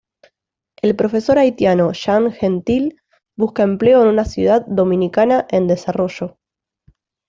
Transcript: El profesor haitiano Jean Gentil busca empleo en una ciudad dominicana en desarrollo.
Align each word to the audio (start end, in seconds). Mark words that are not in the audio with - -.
El 0.81 0.95
profesor 0.95 1.37
haitiano 1.37 1.91
Jean 1.91 2.31
Gentil 2.31 2.99
busca 3.37 3.61
empleo 3.61 4.01
en 4.01 4.07
una 4.07 4.25
ciudad 4.25 4.65
dominicana 4.65 5.45
en 5.51 5.67
desarrollo. 5.67 6.39